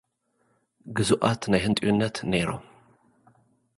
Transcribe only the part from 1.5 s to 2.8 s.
ናይ ህንጥዩነት ነይሮም።